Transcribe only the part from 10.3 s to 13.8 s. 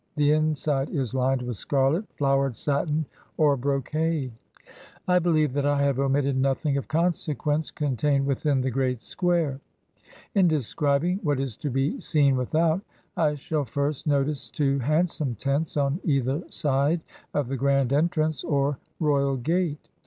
In describing what is to be seen without, I shall